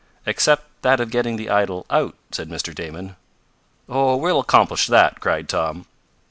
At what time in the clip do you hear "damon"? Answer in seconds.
2.73-3.17